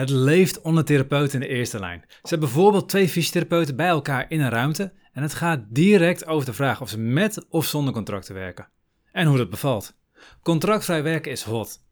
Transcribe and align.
Het 0.00 0.10
leeft 0.10 0.60
onder 0.60 0.84
therapeuten 0.84 1.40
in 1.40 1.48
de 1.48 1.54
eerste 1.54 1.78
lijn. 1.78 2.04
Zet 2.22 2.38
bijvoorbeeld 2.38 2.88
twee 2.88 3.08
fysiotherapeuten 3.08 3.76
bij 3.76 3.88
elkaar 3.88 4.26
in 4.28 4.40
een 4.40 4.50
ruimte 4.50 4.92
en 5.12 5.22
het 5.22 5.34
gaat 5.34 5.64
direct 5.68 6.26
over 6.26 6.46
de 6.46 6.52
vraag 6.52 6.80
of 6.80 6.88
ze 6.88 6.98
met 6.98 7.46
of 7.48 7.66
zonder 7.66 7.92
contracten 7.92 8.34
werken. 8.34 8.68
En 9.12 9.26
hoe 9.26 9.36
dat 9.36 9.50
bevalt. 9.50 9.96
Contractvrij 10.42 11.02
werken 11.02 11.32
is 11.32 11.42
hot. 11.42 11.84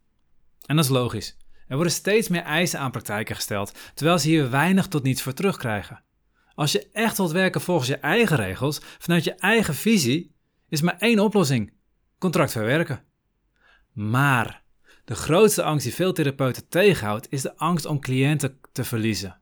En 0.66 0.76
dat 0.76 0.84
is 0.84 0.90
logisch. 0.90 1.36
Er 1.66 1.74
worden 1.74 1.92
steeds 1.92 2.28
meer 2.28 2.42
eisen 2.42 2.78
aan 2.78 2.90
praktijken 2.90 3.34
gesteld, 3.34 3.72
terwijl 3.94 4.18
ze 4.18 4.28
hier 4.28 4.50
weinig 4.50 4.86
tot 4.86 5.02
niets 5.02 5.22
voor 5.22 5.32
terugkrijgen. 5.34 6.02
Als 6.54 6.72
je 6.72 6.88
echt 6.92 7.16
wilt 7.16 7.32
werken 7.32 7.60
volgens 7.60 7.88
je 7.88 7.96
eigen 7.96 8.36
regels, 8.36 8.80
vanuit 8.98 9.24
je 9.24 9.34
eigen 9.34 9.74
visie, 9.74 10.34
is 10.68 10.80
maar 10.80 10.98
één 10.98 11.18
oplossing: 11.18 11.72
contractvrij 12.18 12.64
werken. 12.64 13.04
Maar 13.92 14.66
de 15.08 15.14
grootste 15.14 15.62
angst 15.62 15.84
die 15.84 15.94
veel 15.94 16.12
therapeuten 16.12 16.68
tegenhoudt, 16.68 17.26
is 17.30 17.42
de 17.42 17.56
angst 17.56 17.86
om 17.86 18.00
cliënten 18.00 18.58
te 18.72 18.84
verliezen. 18.84 19.40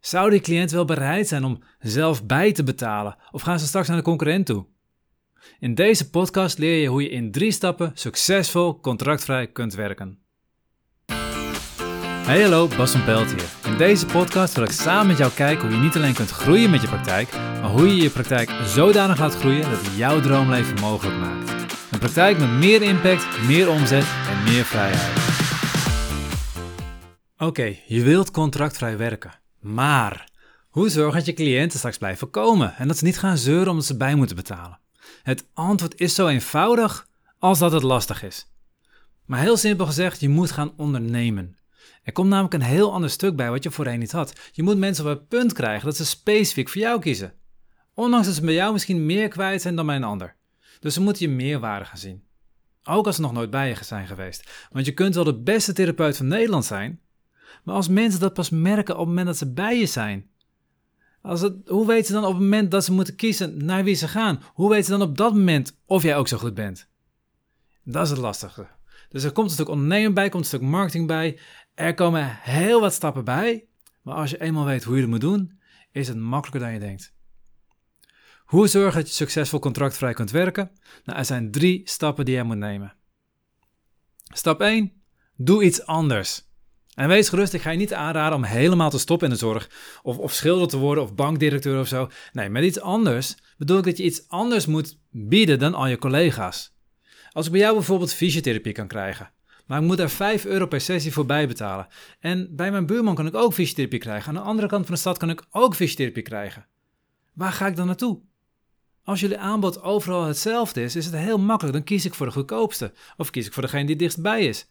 Zou 0.00 0.30
die 0.30 0.40
cliënt 0.40 0.70
wel 0.70 0.84
bereid 0.84 1.28
zijn 1.28 1.44
om 1.44 1.62
zelf 1.78 2.24
bij 2.24 2.52
te 2.52 2.62
betalen 2.62 3.16
of 3.30 3.42
gaan 3.42 3.58
ze 3.58 3.66
straks 3.66 3.88
naar 3.88 3.96
de 3.96 4.02
concurrent 4.02 4.46
toe? 4.46 4.66
In 5.58 5.74
deze 5.74 6.10
podcast 6.10 6.58
leer 6.58 6.80
je 6.82 6.88
hoe 6.88 7.02
je 7.02 7.08
in 7.08 7.30
drie 7.30 7.50
stappen 7.50 7.90
succesvol 7.94 8.80
contractvrij 8.80 9.46
kunt 9.46 9.74
werken. 9.74 10.18
Hey 12.26 12.42
hallo, 12.42 12.68
Bas 12.76 12.90
van 12.90 13.04
Pelt 13.04 13.30
hier. 13.32 13.72
In 13.72 13.76
deze 13.76 14.06
podcast 14.06 14.54
wil 14.54 14.64
ik 14.64 14.70
samen 14.70 15.06
met 15.06 15.18
jou 15.18 15.32
kijken 15.32 15.68
hoe 15.68 15.76
je 15.76 15.82
niet 15.82 15.96
alleen 15.96 16.14
kunt 16.14 16.30
groeien 16.30 16.70
met 16.70 16.80
je 16.80 16.88
praktijk, 16.88 17.32
maar 17.32 17.70
hoe 17.70 17.86
je 17.86 18.02
je 18.02 18.10
praktijk 18.10 18.50
zodanig 18.64 19.18
laat 19.18 19.34
groeien 19.34 19.70
dat 19.70 19.80
het 19.86 19.96
jouw 19.96 20.20
droomleven 20.20 20.80
mogelijk 20.80 21.18
maakt. 21.18 21.57
Een 21.98 22.04
praktijk 22.04 22.38
met 22.38 22.50
meer 22.50 22.82
impact, 22.82 23.46
meer 23.46 23.70
omzet 23.70 24.04
en 24.28 24.42
meer 24.44 24.64
vrijheid. 24.64 25.18
Oké, 27.38 27.76
je 27.86 28.02
wilt 28.02 28.30
contractvrij 28.30 28.96
werken, 28.96 29.40
maar 29.60 30.28
hoe 30.68 30.88
zorg 30.88 31.14
dat 31.14 31.26
je 31.26 31.32
cliënten 31.32 31.78
straks 31.78 31.98
blijven 31.98 32.30
komen 32.30 32.74
en 32.76 32.88
dat 32.88 32.98
ze 32.98 33.04
niet 33.04 33.18
gaan 33.18 33.38
zeuren 33.38 33.68
omdat 33.68 33.84
ze 33.84 33.96
bij 33.96 34.14
moeten 34.14 34.36
betalen? 34.36 34.78
Het 35.22 35.44
antwoord 35.54 36.00
is 36.00 36.14
zo 36.14 36.26
eenvoudig 36.26 37.08
als 37.38 37.58
dat 37.58 37.72
het 37.72 37.82
lastig 37.82 38.22
is. 38.22 38.52
Maar 39.24 39.40
heel 39.40 39.56
simpel 39.56 39.86
gezegd, 39.86 40.20
je 40.20 40.28
moet 40.28 40.50
gaan 40.50 40.72
ondernemen. 40.76 41.56
Er 42.02 42.12
komt 42.12 42.28
namelijk 42.28 42.54
een 42.54 42.62
heel 42.62 42.92
ander 42.92 43.10
stuk 43.10 43.36
bij 43.36 43.50
wat 43.50 43.62
je 43.62 43.70
voorheen 43.70 43.98
niet 43.98 44.12
had. 44.12 44.32
Je 44.52 44.62
moet 44.62 44.78
mensen 44.78 45.04
op 45.04 45.10
het 45.10 45.28
punt 45.28 45.52
krijgen 45.52 45.86
dat 45.86 45.96
ze 45.96 46.06
specifiek 46.06 46.68
voor 46.68 46.80
jou 46.80 47.00
kiezen. 47.00 47.32
Ondanks 47.94 48.26
dat 48.26 48.34
ze 48.34 48.42
bij 48.42 48.54
jou 48.54 48.72
misschien 48.72 49.06
meer 49.06 49.28
kwijt 49.28 49.62
zijn 49.62 49.76
dan 49.76 49.86
bij 49.86 49.96
een 49.96 50.04
ander. 50.04 50.36
Dus 50.80 50.94
ze 50.94 51.00
moeten 51.00 51.28
je 51.28 51.34
meerwaarde 51.34 51.84
gaan 51.84 51.98
zien. 51.98 52.22
Ook 52.84 53.06
als 53.06 53.16
ze 53.16 53.20
nog 53.20 53.32
nooit 53.32 53.50
bij 53.50 53.68
je 53.68 53.84
zijn 53.84 54.06
geweest. 54.06 54.68
Want 54.72 54.86
je 54.86 54.92
kunt 54.92 55.14
wel 55.14 55.24
de 55.24 55.40
beste 55.40 55.72
therapeut 55.72 56.16
van 56.16 56.26
Nederland 56.26 56.64
zijn, 56.64 57.00
maar 57.64 57.74
als 57.74 57.88
mensen 57.88 58.20
dat 58.20 58.34
pas 58.34 58.50
merken 58.50 58.94
op 58.94 59.00
het 59.00 59.08
moment 59.08 59.26
dat 59.26 59.36
ze 59.36 59.52
bij 59.52 59.78
je 59.78 59.86
zijn. 59.86 60.30
Als 61.22 61.40
het, 61.40 61.54
hoe 61.66 61.86
weten 61.86 62.06
ze 62.06 62.12
dan 62.12 62.24
op 62.24 62.32
het 62.32 62.42
moment 62.42 62.70
dat 62.70 62.84
ze 62.84 62.92
moeten 62.92 63.16
kiezen 63.16 63.64
naar 63.64 63.84
wie 63.84 63.94
ze 63.94 64.08
gaan? 64.08 64.42
Hoe 64.52 64.68
weten 64.68 64.84
ze 64.84 64.90
dan 64.90 65.02
op 65.02 65.16
dat 65.16 65.34
moment 65.34 65.78
of 65.86 66.02
jij 66.02 66.16
ook 66.16 66.28
zo 66.28 66.38
goed 66.38 66.54
bent? 66.54 66.88
Dat 67.84 68.04
is 68.04 68.10
het 68.10 68.18
lastige. 68.18 68.66
Dus 69.08 69.24
er 69.24 69.32
komt 69.32 69.46
een 69.46 69.54
stuk 69.54 69.68
ondernemen 69.68 70.14
bij, 70.14 70.28
komt 70.28 70.42
een 70.42 70.48
stuk 70.48 70.60
marketing 70.60 71.06
bij. 71.06 71.38
Er 71.74 71.94
komen 71.94 72.38
heel 72.40 72.80
wat 72.80 72.92
stappen 72.92 73.24
bij. 73.24 73.66
Maar 74.02 74.14
als 74.14 74.30
je 74.30 74.40
eenmaal 74.40 74.64
weet 74.64 74.84
hoe 74.84 74.94
je 74.94 75.00
het 75.00 75.10
moet 75.10 75.20
doen, 75.20 75.60
is 75.92 76.08
het 76.08 76.16
makkelijker 76.16 76.60
dan 76.60 76.72
je 76.72 76.78
denkt. 76.78 77.16
Hoe 78.48 78.66
zorg 78.68 78.94
dat 78.94 79.08
je 79.08 79.14
succesvol 79.14 79.58
contractvrij 79.58 80.12
kunt 80.12 80.30
werken? 80.30 80.70
Nou, 81.04 81.18
er 81.18 81.24
zijn 81.24 81.50
drie 81.50 81.80
stappen 81.84 82.24
die 82.24 82.34
je 82.34 82.42
moet 82.42 82.56
nemen. 82.56 82.94
Stap 84.24 84.60
1. 84.60 84.92
Doe 85.36 85.64
iets 85.64 85.86
anders. 85.86 86.46
En 86.94 87.08
wees 87.08 87.28
gerust, 87.28 87.52
ik 87.52 87.60
ga 87.60 87.70
je 87.70 87.78
niet 87.78 87.94
aanraden 87.94 88.36
om 88.36 88.44
helemaal 88.44 88.90
te 88.90 88.98
stoppen 88.98 89.28
in 89.28 89.32
de 89.32 89.38
zorg. 89.38 89.70
Of, 90.02 90.18
of 90.18 90.32
schilder 90.32 90.68
te 90.68 90.76
worden 90.76 91.04
of 91.04 91.14
bankdirecteur 91.14 91.80
of 91.80 91.88
zo. 91.88 92.08
Nee, 92.32 92.48
met 92.48 92.64
iets 92.64 92.80
anders 92.80 93.36
bedoel 93.56 93.78
ik 93.78 93.84
dat 93.84 93.96
je 93.96 94.04
iets 94.04 94.28
anders 94.28 94.66
moet 94.66 94.98
bieden 95.10 95.58
dan 95.58 95.74
al 95.74 95.86
je 95.86 95.98
collega's. 95.98 96.76
Als 97.32 97.46
ik 97.46 97.52
bij 97.52 97.60
jou 97.60 97.74
bijvoorbeeld 97.74 98.12
fysiotherapie 98.12 98.72
kan 98.72 98.88
krijgen, 98.88 99.32
maar 99.66 99.80
ik 99.80 99.86
moet 99.86 99.98
er 99.98 100.10
5 100.10 100.44
euro 100.44 100.66
per 100.66 100.80
sessie 100.80 101.12
voor 101.12 101.26
bijbetalen. 101.26 101.86
En 102.20 102.56
bij 102.56 102.70
mijn 102.70 102.86
buurman 102.86 103.14
kan 103.14 103.26
ik 103.26 103.34
ook 103.34 103.52
fysiotherapie 103.52 103.98
krijgen. 103.98 104.28
Aan 104.28 104.42
de 104.42 104.48
andere 104.48 104.68
kant 104.68 104.86
van 104.86 104.94
de 104.94 105.00
stad 105.00 105.18
kan 105.18 105.30
ik 105.30 105.44
ook 105.50 105.74
fysiotherapie 105.74 106.22
krijgen. 106.22 106.66
Waar 107.34 107.52
ga 107.52 107.66
ik 107.66 107.76
dan 107.76 107.86
naartoe? 107.86 108.20
Als 109.08 109.20
jullie 109.20 109.38
aanbod 109.38 109.82
overal 109.82 110.24
hetzelfde 110.24 110.82
is, 110.82 110.96
is 110.96 111.04
het 111.04 111.14
heel 111.14 111.38
makkelijk. 111.38 111.76
Dan 111.76 111.84
kies 111.84 112.04
ik 112.04 112.14
voor 112.14 112.26
de 112.26 112.32
goedkoopste. 112.32 112.92
Of 113.16 113.30
kies 113.30 113.46
ik 113.46 113.52
voor 113.52 113.62
degene 113.62 113.84
die 113.84 113.96
dichtstbij 113.96 114.44
is. 114.44 114.70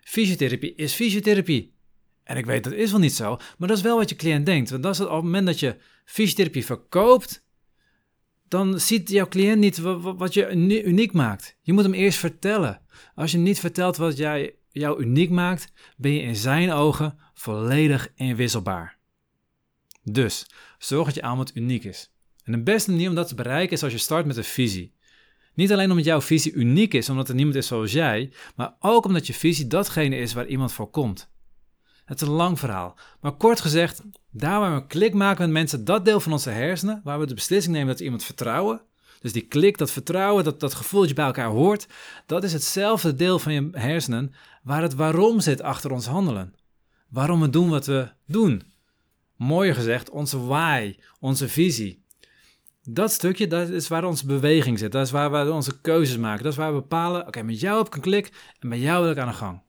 Fysiotherapie 0.00 0.74
is 0.74 0.94
fysiotherapie. 0.94 1.74
En 2.22 2.36
ik 2.36 2.46
weet 2.46 2.64
dat 2.64 2.72
is 2.72 2.90
wel 2.90 3.00
niet 3.00 3.12
zo, 3.12 3.36
maar 3.58 3.68
dat 3.68 3.76
is 3.76 3.82
wel 3.82 3.96
wat 3.96 4.08
je 4.08 4.16
cliënt 4.16 4.46
denkt. 4.46 4.70
Want 4.70 4.82
dat 4.82 4.94
is 4.94 5.00
op 5.00 5.10
het 5.10 5.22
moment 5.22 5.46
dat 5.46 5.60
je 5.60 5.76
fysiotherapie 6.04 6.64
verkoopt, 6.64 7.44
dan 8.48 8.80
ziet 8.80 9.10
jouw 9.10 9.28
cliënt 9.28 9.58
niet 9.58 9.78
wat 10.00 10.34
je 10.34 10.50
uniek 10.84 11.12
maakt. 11.12 11.56
Je 11.62 11.72
moet 11.72 11.82
hem 11.82 11.94
eerst 11.94 12.18
vertellen. 12.18 12.82
Als 13.14 13.32
je 13.32 13.38
niet 13.38 13.60
vertelt 13.60 13.96
wat 13.96 14.16
jij, 14.16 14.54
jou 14.68 15.00
uniek 15.00 15.30
maakt, 15.30 15.72
ben 15.96 16.12
je 16.12 16.22
in 16.22 16.36
zijn 16.36 16.72
ogen 16.72 17.18
volledig 17.34 18.12
inwisselbaar. 18.14 18.98
Dus 20.02 20.46
zorg 20.78 21.06
dat 21.06 21.14
je 21.14 21.22
aanbod 21.22 21.56
uniek 21.56 21.84
is. 21.84 22.10
En 22.46 22.52
de 22.52 22.62
beste 22.62 22.90
manier 22.90 23.08
om 23.08 23.14
dat 23.14 23.28
te 23.28 23.34
bereiken 23.34 23.76
is 23.76 23.82
als 23.82 23.92
je 23.92 23.98
start 23.98 24.26
met 24.26 24.36
een 24.36 24.44
visie. 24.44 24.94
Niet 25.54 25.72
alleen 25.72 25.90
omdat 25.90 26.04
jouw 26.04 26.20
visie 26.20 26.52
uniek 26.52 26.94
is, 26.94 27.08
omdat 27.08 27.28
er 27.28 27.34
niemand 27.34 27.56
is 27.56 27.66
zoals 27.66 27.92
jij, 27.92 28.32
maar 28.56 28.74
ook 28.80 29.04
omdat 29.04 29.26
je 29.26 29.34
visie 29.34 29.66
datgene 29.66 30.16
is 30.16 30.32
waar 30.32 30.46
iemand 30.46 30.72
voor 30.72 30.90
komt. 30.90 31.28
Het 32.04 32.20
is 32.20 32.26
een 32.26 32.34
lang 32.34 32.58
verhaal, 32.58 32.98
maar 33.20 33.32
kort 33.32 33.60
gezegd, 33.60 34.02
daar 34.30 34.60
waar 34.60 34.74
we 34.74 34.80
een 34.80 34.86
klik 34.86 35.14
maken 35.14 35.44
met 35.44 35.52
mensen, 35.52 35.84
dat 35.84 36.04
deel 36.04 36.20
van 36.20 36.32
onze 36.32 36.50
hersenen, 36.50 37.00
waar 37.04 37.18
we 37.18 37.26
de 37.26 37.34
beslissing 37.34 37.74
nemen 37.74 37.88
dat 37.88 37.98
we 37.98 38.04
iemand 38.04 38.24
vertrouwen, 38.24 38.80
dus 39.20 39.32
die 39.32 39.46
klik, 39.46 39.78
dat 39.78 39.90
vertrouwen, 39.90 40.44
dat, 40.44 40.60
dat 40.60 40.74
gevoel 40.74 41.00
dat 41.00 41.08
je 41.08 41.14
bij 41.14 41.24
elkaar 41.24 41.50
hoort, 41.50 41.86
dat 42.26 42.44
is 42.44 42.52
hetzelfde 42.52 43.14
deel 43.14 43.38
van 43.38 43.52
je 43.52 43.68
hersenen 43.72 44.34
waar 44.62 44.82
het 44.82 44.94
waarom 44.94 45.40
zit 45.40 45.62
achter 45.62 45.90
ons 45.90 46.06
handelen. 46.06 46.54
Waarom 47.08 47.40
we 47.40 47.50
doen 47.50 47.68
wat 47.68 47.86
we 47.86 48.08
doen. 48.26 48.62
Mooier 49.36 49.74
gezegd, 49.74 50.10
onze 50.10 50.40
why, 50.40 50.96
onze 51.20 51.48
visie. 51.48 52.04
Dat 52.88 53.12
stukje, 53.12 53.46
dat 53.46 53.68
is 53.68 53.88
waar 53.88 54.04
onze 54.04 54.26
beweging 54.26 54.78
zit. 54.78 54.92
Dat 54.92 55.06
is 55.06 55.10
waar 55.10 55.30
we 55.30 55.52
onze 55.52 55.80
keuzes 55.80 56.16
maken. 56.16 56.42
Dat 56.42 56.52
is 56.52 56.58
waar 56.58 56.74
we 56.74 56.80
bepalen, 56.80 57.26
oké, 57.26 57.42
met 57.42 57.60
jou 57.60 57.78
heb 57.78 57.86
ik 57.86 57.94
een 57.94 58.00
klik 58.00 58.32
en 58.58 58.68
met 58.68 58.80
jou 58.80 59.02
wil 59.02 59.10
ik 59.10 59.18
aan 59.18 59.28
de 59.28 59.34
gang. 59.34 59.62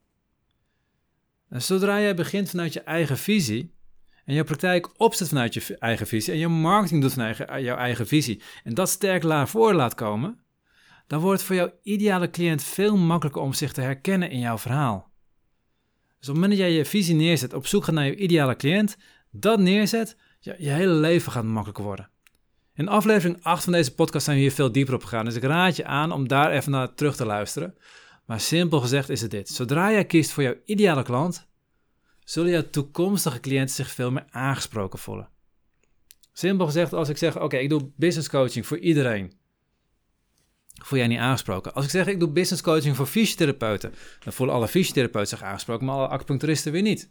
En 1.50 1.62
zodra 1.62 2.00
jij 2.00 2.16
begint 2.16 2.50
vanuit 2.50 2.74
je 2.74 2.82
eigen 2.82 3.18
visie 3.18 3.76
en 4.26 4.34
jouw 4.34 4.44
praktijk 4.44 5.00
opzet 5.00 5.28
vanuit 5.28 5.54
je 5.54 5.78
eigen 5.78 6.08
visie 6.08 6.34
en 6.34 6.40
je 6.40 6.48
marketing 6.48 7.02
doet 7.02 7.14
vanuit 7.14 7.38
jouw 7.38 7.78
eigen 7.78 8.08
visie 8.08 8.42
en 8.64 8.74
dat 8.74 8.90
sterk 8.90 9.24
laat 9.24 9.50
voor 9.50 9.74
laat 9.74 9.96
komen, 9.96 10.40
dan 11.08 11.20
wordt 11.20 11.38
het 11.38 11.48
voor 11.48 11.56
jouw 11.56 11.72
ideale 11.82 12.30
cliënt 12.30 12.64
veel 12.64 12.98
makkelijker 12.98 13.42
om 13.42 13.54
zich 13.54 13.72
te 13.72 13.82
herkennen 13.82 14.30
in 14.30 14.40
jouw 14.40 14.58
verhaal. 14.58 15.12
Dus 16.20 16.30
op 16.30 16.34
het 16.34 16.44
moment 16.44 16.52
dat 16.52 16.60
jij 16.60 16.72
je 16.72 16.86
visie 16.86 17.16
neerzet, 17.16 17.54
op 17.54 17.68
zoek 17.68 17.84
gaat 17.84 17.96
naar 17.96 18.06
je 18.06 18.16
ideale 18.16 18.56
cliënt, 18.56 18.98
dat 19.32 19.60
neerzet, 19.60 20.18
je, 20.40 20.56
je 20.58 20.70
hele 20.70 20.94
leven 20.94 21.32
gaat 21.32 21.44
makkelijker 21.44 21.84
worden. 21.84 22.10
In 22.78 22.88
aflevering 22.88 23.44
8 23.44 23.64
van 23.64 23.74
deze 23.74 23.94
podcast 23.94 24.26
zijn 24.26 24.38
we 24.38 24.44
hier 24.44 24.52
veel 24.52 24.72
dieper 24.72 24.94
op 24.94 25.04
gegaan, 25.04 25.26
dus 25.26 25.36
ik 25.36 25.44
raad 25.44 25.76
je 25.76 25.86
aan 25.86 26.12
om 26.12 26.28
daar 26.28 26.52
even 26.52 26.72
naar 26.72 26.94
terug 26.94 27.16
te 27.16 27.26
luisteren. 27.26 27.76
Maar 28.26 28.40
simpel 28.40 28.80
gezegd 28.80 29.10
is 29.10 29.22
het 29.22 29.32
dit. 29.32 29.50
Zodra 29.50 29.92
jij 29.92 30.06
kiest 30.06 30.32
voor 30.32 30.44
jouw 30.44 30.56
ideale 30.66 31.04
klant, 31.04 31.48
zullen 32.24 32.52
jouw 32.52 32.70
toekomstige 32.70 33.40
cliënten 33.40 33.76
zich 33.76 33.92
veel 33.92 34.12
meer 34.12 34.26
aangesproken 34.30 35.00
voelen. 35.00 35.30
Simpel 36.34 36.66
gezegd, 36.66 36.94
als 36.94 37.10
ik 37.10 37.18
zeg, 37.18 37.40
oké, 37.40 37.58
ik 37.58 37.70
doe 37.70 37.92
business 37.96 38.30
coaching 38.30 38.68
voor 38.68 38.78
iedereen, 38.78 39.34
voel 40.84 41.00
jij 41.00 41.08
niet 41.08 41.20
aangesproken. 41.20 41.74
Als 41.74 41.86
ik 41.86 41.92
zeg, 41.92 42.08
ik 42.08 42.20
doe 42.20 42.30
business 42.30 42.62
coaching 42.62 42.96
voor 42.96 43.06
fysiotherapeuten, 43.06 43.94
dan 44.24 44.34
voelen 44.34 44.56
alle 44.56 44.68
fysiotherapeuten 44.68 45.38
zich 45.38 45.48
aangesproken, 45.48 45.86
maar 45.86 45.96
alle 45.96 46.08
acupuncturisten 46.08 46.72
weer 46.72 46.82
niet. 46.82 47.10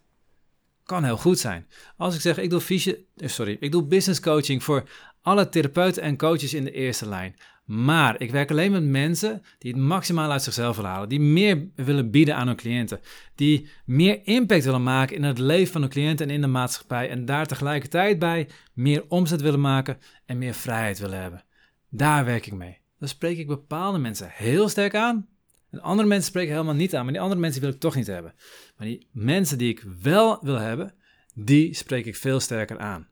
Kan 0.85 1.05
heel 1.05 1.17
goed 1.17 1.39
zijn. 1.39 1.69
Als 1.97 2.15
ik 2.15 2.21
zeg, 2.21 2.39
ik 2.39 2.51
doe, 2.51 2.61
fysio, 2.61 2.95
eh, 3.17 3.29
sorry, 3.29 3.57
ik 3.61 3.73
doe 3.73 3.83
business 3.83 4.21
coaching 4.21 4.65
voor 4.65 4.89
alle 5.27 5.49
therapeuten 5.49 6.03
en 6.03 6.17
coaches 6.17 6.55
in 6.55 6.65
de 6.65 6.71
eerste 6.71 7.09
lijn. 7.09 7.37
Maar 7.65 8.21
ik 8.21 8.31
werk 8.31 8.51
alleen 8.51 8.73
met 8.73 8.85
mensen 8.85 9.43
die 9.59 9.73
het 9.73 9.81
maximaal 9.81 10.31
uit 10.31 10.43
zichzelf 10.43 10.77
willen 10.77 10.91
halen, 10.91 11.09
die 11.09 11.21
meer 11.21 11.69
willen 11.75 12.11
bieden 12.11 12.37
aan 12.37 12.47
hun 12.47 12.57
cliënten, 12.57 13.01
die 13.35 13.69
meer 13.85 14.21
impact 14.25 14.65
willen 14.65 14.83
maken 14.83 15.17
in 15.17 15.23
het 15.23 15.39
leven 15.39 15.73
van 15.73 15.81
hun 15.81 15.91
cliënten 15.91 16.29
en 16.29 16.35
in 16.35 16.41
de 16.41 16.47
maatschappij 16.47 17.11
en 17.11 17.25
daar 17.25 17.47
tegelijkertijd 17.47 18.19
bij 18.19 18.49
meer 18.73 19.05
omzet 19.09 19.41
willen 19.41 19.61
maken 19.61 19.99
en 20.27 20.39
meer 20.39 20.55
vrijheid 20.55 20.99
willen 20.99 21.21
hebben. 21.21 21.45
Daar 21.89 22.25
werk 22.25 22.47
ik 22.47 22.53
mee. 22.53 22.79
Dan 22.99 23.09
spreek 23.09 23.39
ik 23.39 23.47
bepaalde 23.47 23.99
mensen 23.99 24.29
heel 24.33 24.69
sterk 24.69 24.95
aan 24.95 25.29
en 25.71 25.81
andere 25.81 26.09
mensen 26.09 26.29
spreken 26.29 26.53
helemaal 26.53 26.75
niet 26.75 26.95
aan, 26.95 27.05
maar 27.05 27.13
die 27.13 27.23
andere 27.23 27.41
mensen 27.41 27.61
wil 27.61 27.71
ik 27.71 27.81
toch 27.81 27.95
niet 27.95 28.07
hebben. 28.07 28.35
Maar 28.77 28.87
die 28.87 29.07
mensen 29.13 29.59
die 29.59 29.69
ik 29.69 29.85
wel 30.03 30.39
wil 30.41 30.59
hebben, 30.59 30.95
die 31.35 31.75
spreek 31.75 32.07
ik 32.07 32.17
veel 32.17 32.41
sterker 32.41 32.79
aan. 32.79 33.09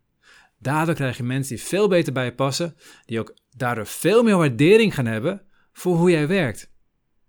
Daardoor 0.64 0.94
krijg 0.94 1.16
je 1.16 1.22
mensen 1.22 1.56
die 1.56 1.64
veel 1.64 1.88
beter 1.88 2.12
bij 2.12 2.24
je 2.24 2.34
passen, 2.34 2.76
die 3.04 3.20
ook 3.20 3.36
daardoor 3.56 3.86
veel 3.86 4.22
meer 4.22 4.36
waardering 4.36 4.94
gaan 4.94 5.06
hebben 5.06 5.42
voor 5.72 5.96
hoe 5.96 6.10
jij 6.10 6.26
werkt. 6.26 6.70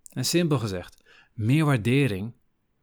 En 0.10 0.26
simpel 0.26 0.60
gezegd, 0.60 1.04
meer 1.34 1.66
waardering 1.66 2.34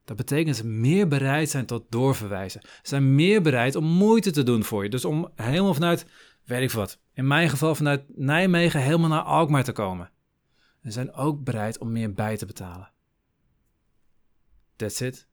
Dat 0.04 0.16
betekent 0.16 0.56
ze 0.56 0.66
meer 0.66 1.08
bereid 1.08 1.50
zijn 1.50 1.66
tot 1.66 1.84
doorverwijzen. 1.88 2.60
Ze 2.60 2.68
zijn 2.82 3.14
meer 3.14 3.42
bereid 3.42 3.76
om 3.76 3.84
moeite 3.84 4.30
te 4.30 4.42
doen 4.42 4.64
voor 4.64 4.82
je. 4.82 4.90
Dus 4.90 5.04
om 5.04 5.32
helemaal 5.34 5.74
vanuit, 5.74 6.06
weet 6.44 6.62
ik 6.62 6.70
wat, 6.70 6.98
in 7.14 7.26
mijn 7.26 7.50
geval 7.50 7.74
vanuit 7.74 8.02
Nijmegen 8.16 8.80
helemaal 8.80 9.08
naar 9.08 9.22
Alkmaar 9.22 9.64
te 9.64 9.72
komen. 9.72 10.10
Ze 10.82 10.90
zijn 10.90 11.12
ook 11.12 11.44
bereid 11.44 11.78
om 11.78 11.92
meer 11.92 12.12
bij 12.12 12.36
te 12.36 12.46
betalen. 12.46 12.90
That's 14.76 15.00
it. 15.00 15.28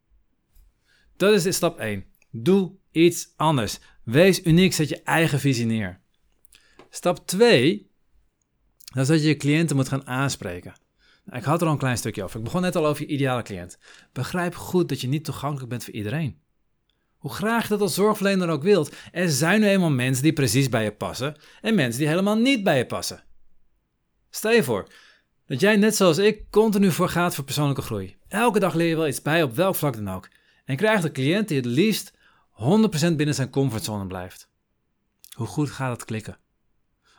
Dat 1.17 1.45
is 1.45 1.55
stap 1.55 1.79
1. 1.79 2.05
Doe 2.31 2.71
iets 2.91 3.33
anders. 3.35 3.79
Wees 4.09 4.43
uniek, 4.43 4.73
zet 4.73 4.89
je 4.89 5.01
eigen 5.03 5.39
visie 5.39 5.65
neer. 5.65 5.99
Stap 6.89 7.27
2, 7.27 7.91
dat 8.93 9.01
is 9.01 9.07
dat 9.07 9.21
je 9.21 9.27
je 9.27 9.37
cliënten 9.37 9.75
moet 9.75 9.87
gaan 9.87 10.07
aanspreken. 10.07 10.73
Nou, 11.25 11.37
ik 11.37 11.43
had 11.43 11.61
er 11.61 11.67
al 11.67 11.73
een 11.73 11.79
klein 11.79 11.97
stukje 11.97 12.23
over. 12.23 12.37
Ik 12.37 12.43
begon 12.43 12.61
net 12.61 12.75
al 12.75 12.87
over 12.87 13.01
je 13.01 13.11
ideale 13.11 13.41
cliënt. 13.41 13.77
Begrijp 14.13 14.55
goed 14.55 14.89
dat 14.89 15.01
je 15.01 15.07
niet 15.07 15.25
toegankelijk 15.25 15.69
bent 15.69 15.83
voor 15.83 15.93
iedereen. 15.93 16.39
Hoe 17.17 17.31
graag 17.31 17.63
je 17.63 17.69
dat 17.69 17.81
als 17.81 17.93
zorgverlener 17.93 18.49
ook 18.49 18.63
wilt, 18.63 18.95
er 19.11 19.29
zijn 19.29 19.59
nu 19.59 19.67
eenmaal 19.67 19.89
mensen 19.89 20.23
die 20.23 20.33
precies 20.33 20.69
bij 20.69 20.83
je 20.83 20.91
passen 20.91 21.35
en 21.61 21.75
mensen 21.75 21.99
die 21.99 22.09
helemaal 22.09 22.37
niet 22.37 22.63
bij 22.63 22.77
je 22.77 22.85
passen. 22.85 23.23
Stel 24.29 24.51
je 24.51 24.63
voor 24.63 24.87
dat 25.45 25.59
jij 25.59 25.75
net 25.75 25.95
zoals 25.95 26.17
ik 26.17 26.49
continu 26.49 26.91
voor 26.91 27.09
gaat 27.09 27.35
voor 27.35 27.43
persoonlijke 27.43 27.81
groei. 27.81 28.17
Elke 28.27 28.59
dag 28.59 28.73
leer 28.73 28.87
je 28.87 28.95
wel 28.95 29.07
iets 29.07 29.21
bij 29.21 29.43
op 29.43 29.55
welk 29.55 29.75
vlak 29.75 29.95
dan 29.95 30.09
ook. 30.09 30.27
En 30.65 30.75
krijgt 30.75 31.03
een 31.03 31.11
cliënt 31.11 31.47
die 31.47 31.57
het 31.57 31.65
liefst 31.65 32.17
100% 32.59 33.15
binnen 33.15 33.35
zijn 33.35 33.49
comfortzone 33.49 34.07
blijft. 34.07 34.49
Hoe 35.35 35.47
goed 35.47 35.69
gaat 35.69 35.91
het 35.91 36.05
klikken? 36.05 36.37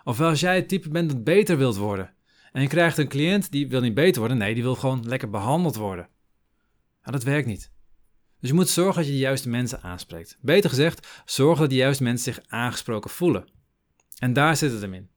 Of 0.05 0.21
als 0.21 0.41
jij 0.41 0.57
het 0.57 0.69
type 0.69 0.89
bent 0.89 1.11
dat 1.11 1.25
beter 1.25 1.57
wilt 1.57 1.77
worden. 1.77 2.15
En 2.53 2.63
je 2.63 2.69
krijgt 2.69 2.99
een 2.99 3.09
cliënt 3.09 3.51
die 3.51 3.69
wil 3.69 3.81
niet 3.81 3.95
beter 3.95 4.21
worden, 4.21 4.39
nee, 4.39 4.55
die 4.55 4.63
wil 4.63 4.75
gewoon 4.75 5.09
lekker 5.09 5.31
behandeld 5.31 5.77
worden. 5.77 6.09
Nou, 7.01 7.13
dat 7.13 7.23
werkt 7.23 7.47
niet. 7.47 7.73
Dus 8.41 8.49
je 8.49 8.55
moet 8.55 8.69
zorgen 8.69 8.95
dat 8.95 9.07
je 9.07 9.13
de 9.13 9.19
juiste 9.19 9.49
mensen 9.49 9.83
aanspreekt. 9.83 10.39
Beter 10.41 10.71
gezegd, 10.71 11.23
zorg 11.25 11.59
dat 11.59 11.69
de 11.69 11.75
juiste 11.75 12.03
mensen 12.03 12.35
zich 12.35 12.45
aangesproken 12.49 13.11
voelen. 13.11 13.49
En 14.19 14.33
daar 14.33 14.57
zit 14.57 14.73
het 14.73 14.81
hem 14.81 14.95
in. 14.95 15.11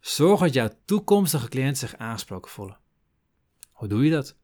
Zorg 0.00 0.40
dat 0.40 0.54
jouw 0.54 0.70
toekomstige 0.84 1.48
cliënten 1.48 1.88
zich 1.88 1.96
aangesproken 1.96 2.50
voelen. 2.50 2.78
Hoe 3.70 3.88
doe 3.88 4.04
je 4.04 4.10
dat? 4.10 4.36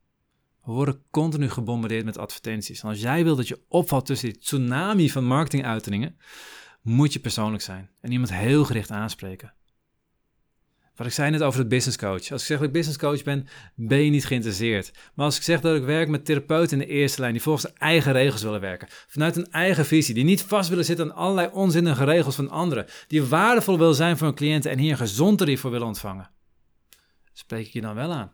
We 0.64 0.72
worden 0.72 1.02
continu 1.11 1.50
gebombardeerd 1.50 2.05
met 2.05 2.19
advertenties. 2.19 2.82
En 2.82 2.88
als 2.88 3.00
jij 3.00 3.25
wil 3.25 3.37
dat 3.37 3.49
je 3.49 3.62
opvalt 3.69 4.06
tussen 4.06 4.28
die 4.32 4.38
tsunami 4.38 5.11
van 5.11 5.25
marketinguitingen, 5.25 6.16
moet 6.82 7.12
je 7.12 7.19
persoonlijk 7.19 7.62
zijn 7.62 7.90
en 8.00 8.12
iemand 8.12 8.32
heel 8.32 8.64
gericht 8.64 8.90
aanspreken. 8.90 9.55
Wat 10.96 11.06
ik 11.06 11.12
zei 11.12 11.31
net 11.31 11.43
over 11.43 11.58
het 11.58 11.69
business 11.69 11.99
coach. 11.99 12.31
Als 12.31 12.40
ik 12.40 12.46
zeg 12.46 12.58
dat 12.58 12.66
ik 12.66 12.72
business 12.72 12.99
coach 12.99 13.22
ben, 13.22 13.46
ben 13.75 13.99
je 13.99 14.11
niet 14.11 14.26
geïnteresseerd. 14.26 14.93
Maar 15.14 15.25
als 15.25 15.37
ik 15.37 15.43
zeg 15.43 15.61
dat 15.61 15.76
ik 15.76 15.84
werk 15.84 16.08
met 16.08 16.25
therapeuten 16.25 16.81
in 16.81 16.87
de 16.87 16.93
eerste 16.93 17.20
lijn 17.20 17.32
die 17.32 17.43
volgens 17.43 17.72
eigen 17.72 18.12
regels 18.12 18.43
willen 18.43 18.60
werken, 18.60 18.88
vanuit 19.06 19.37
een 19.37 19.50
eigen 19.50 19.87
visie, 19.87 20.14
die 20.14 20.25
niet 20.25 20.43
vast 20.43 20.69
willen 20.69 20.84
zitten 20.84 21.10
aan 21.10 21.17
allerlei 21.17 21.49
onzinnige 21.52 22.05
regels 22.05 22.34
van 22.34 22.50
anderen, 22.50 22.87
die 23.06 23.25
waardevol 23.25 23.78
willen 23.78 23.94
zijn 23.94 24.17
voor 24.17 24.26
hun 24.26 24.37
cliënten 24.37 24.70
en 24.70 24.78
hier 24.78 24.90
een 24.90 24.96
gezond 24.96 25.38
tarief 25.38 25.60
voor 25.60 25.70
willen 25.70 25.87
ontvangen, 25.87 26.31
spreek 27.32 27.67
ik 27.67 27.72
je 27.72 27.81
dan 27.81 27.94
wel 27.94 28.12
aan? 28.12 28.32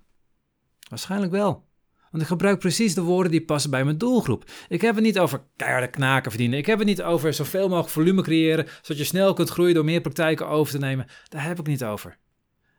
Waarschijnlijk 0.89 1.33
wel. 1.33 1.70
Want 2.11 2.23
ik 2.23 2.29
gebruik 2.29 2.59
precies 2.59 2.95
de 2.95 3.03
woorden 3.03 3.33
die 3.33 3.45
passen 3.45 3.71
bij 3.71 3.85
mijn 3.85 3.99
doelgroep. 3.99 4.45
Ik 4.69 4.81
heb 4.81 4.95
het 4.95 5.05
niet 5.05 5.19
over 5.19 5.43
keiharde 5.57 5.91
knaken 5.91 6.31
verdienen. 6.31 6.59
Ik 6.59 6.67
heb 6.67 6.79
het 6.79 6.87
niet 6.87 7.03
over 7.03 7.35
zoveel 7.35 7.69
mogelijk 7.69 7.93
volume 7.93 8.23
creëren, 8.23 8.67
zodat 8.83 8.99
je 8.99 9.05
snel 9.05 9.33
kunt 9.35 9.49
groeien 9.49 9.75
door 9.75 9.85
meer 9.85 10.01
praktijken 10.01 10.49
over 10.49 10.73
te 10.73 10.79
nemen. 10.79 11.07
Daar 11.29 11.45
heb 11.45 11.59
ik 11.59 11.67
niet 11.67 11.85
over. 11.85 12.19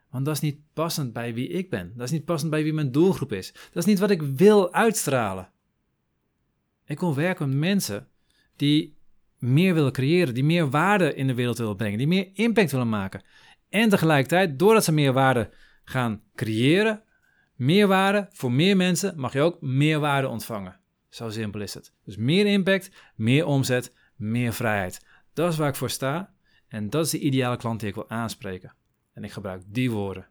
Want 0.09 0.25
dat 0.25 0.35
is 0.35 0.41
niet 0.41 0.59
passend 0.73 1.13
bij 1.13 1.33
wie 1.33 1.47
ik 1.47 1.69
ben. 1.69 1.93
Dat 1.95 2.05
is 2.05 2.11
niet 2.11 2.25
passend 2.25 2.51
bij 2.51 2.63
wie 2.63 2.73
mijn 2.73 2.91
doelgroep 2.91 3.31
is. 3.31 3.51
Dat 3.51 3.83
is 3.83 3.85
niet 3.85 3.99
wat 3.99 4.11
ik 4.11 4.21
wil 4.21 4.73
uitstralen. 4.73 5.49
Ik 6.85 6.99
wil 6.99 7.15
werken 7.15 7.49
met 7.49 7.57
mensen 7.57 8.07
die 8.55 8.97
meer 9.37 9.73
willen 9.73 9.91
creëren, 9.91 10.33
die 10.33 10.43
meer 10.43 10.69
waarde 10.69 11.15
in 11.15 11.27
de 11.27 11.33
wereld 11.33 11.57
willen 11.57 11.75
brengen, 11.75 11.97
die 11.97 12.07
meer 12.07 12.29
impact 12.33 12.71
willen 12.71 12.89
maken. 12.89 13.21
En 13.69 13.89
tegelijkertijd, 13.89 14.59
doordat 14.59 14.83
ze 14.83 14.91
meer 14.91 15.13
waarde 15.13 15.49
gaan 15.83 16.21
creëren, 16.35 17.03
meer 17.61 17.87
waarde 17.87 18.27
voor 18.31 18.51
meer 18.51 18.77
mensen, 18.77 19.19
mag 19.19 19.33
je 19.33 19.41
ook 19.41 19.61
meer 19.61 19.99
waarde 19.99 20.27
ontvangen. 20.27 20.79
Zo 21.09 21.29
simpel 21.29 21.61
is 21.61 21.73
het. 21.73 21.93
Dus 22.03 22.17
meer 22.17 22.45
impact, 22.45 22.91
meer 23.15 23.45
omzet, 23.45 23.95
meer 24.15 24.53
vrijheid. 24.53 25.05
Dat 25.33 25.51
is 25.51 25.57
waar 25.57 25.69
ik 25.69 25.75
voor 25.75 25.89
sta 25.89 26.33
en 26.67 26.89
dat 26.89 27.05
is 27.05 27.11
de 27.11 27.19
ideale 27.19 27.57
klant 27.57 27.79
die 27.79 27.89
ik 27.89 27.95
wil 27.95 28.09
aanspreken. 28.09 28.75
En 29.13 29.23
ik 29.23 29.31
gebruik 29.31 29.63
die 29.65 29.91
woorden. 29.91 30.27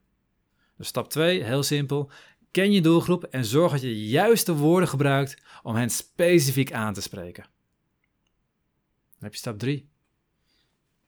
Dus 0.77 0.87
stap 0.87 1.09
2, 1.09 1.45
heel 1.45 1.63
simpel. 1.63 2.11
Ken 2.51 2.73
je 2.73 2.81
doelgroep 2.81 3.25
en 3.25 3.45
zorg 3.45 3.73
dat 3.73 3.81
je 3.81 3.87
de 3.87 4.07
juiste 4.07 4.55
woorden 4.55 4.89
gebruikt 4.89 5.43
om 5.63 5.75
hen 5.75 5.91
specifiek 5.91 6.73
aan 6.73 6.93
te 6.93 7.03
spreken. 7.03 7.43
Dan 7.43 9.23
heb 9.23 9.33
je 9.33 9.39
stap 9.39 9.59
3. 9.59 9.89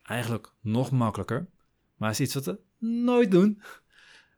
Eigenlijk 0.02 0.52
nog 0.60 0.90
makkelijker, 0.90 1.48
maar 1.96 2.10
is 2.10 2.20
iets 2.20 2.34
wat 2.34 2.44
we 2.44 2.60
nooit 2.78 3.30
doen. 3.30 3.62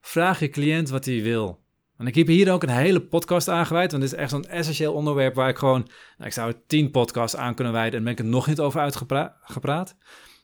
Vraag 0.00 0.40
je 0.40 0.48
cliënt 0.48 0.88
wat 0.88 1.04
hij 1.04 1.22
wil. 1.22 1.63
En 1.96 2.06
ik 2.06 2.14
heb 2.14 2.26
hier 2.26 2.52
ook 2.52 2.62
een 2.62 2.68
hele 2.68 3.00
podcast 3.00 3.48
aangeweid, 3.48 3.90
want 3.90 4.02
dit 4.02 4.12
is 4.12 4.18
echt 4.18 4.30
zo'n 4.30 4.44
essentieel 4.44 4.92
onderwerp 4.92 5.34
waar 5.34 5.48
ik 5.48 5.58
gewoon, 5.58 5.80
nou, 6.16 6.28
ik 6.28 6.32
zou 6.32 6.50
er 6.50 6.66
tien 6.66 6.90
podcasts 6.90 7.36
aan 7.36 7.54
kunnen 7.54 7.72
wijden 7.72 7.98
en 7.98 8.04
ben 8.04 8.12
ik 8.12 8.18
er 8.18 8.24
nog 8.24 8.46
niet 8.46 8.60
over 8.60 8.80
uitgepraat. 8.80 9.96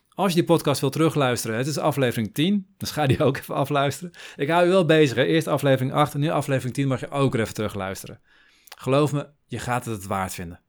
Als 0.08 0.28
je 0.28 0.38
die 0.38 0.44
podcast 0.44 0.80
wil 0.80 0.90
terugluisteren, 0.90 1.56
het 1.56 1.66
is 1.66 1.78
aflevering 1.78 2.34
10, 2.34 2.74
dus 2.76 2.90
ga 2.90 3.06
die 3.06 3.24
ook 3.24 3.36
even 3.36 3.54
afluisteren. 3.54 4.12
Ik 4.36 4.48
hou 4.48 4.64
je 4.64 4.70
wel 4.70 4.84
bezig, 4.84 5.16
eerst 5.16 5.46
aflevering 5.46 5.92
8 5.92 6.14
en 6.14 6.20
nu 6.20 6.28
aflevering 6.28 6.74
10 6.74 6.88
mag 6.88 7.00
je 7.00 7.10
ook 7.10 7.34
even 7.34 7.54
terugluisteren. 7.54 8.20
Geloof 8.78 9.12
me, 9.12 9.28
je 9.46 9.58
gaat 9.58 9.84
het 9.84 9.94
het 9.94 10.06
waard 10.06 10.34
vinden. 10.34 10.60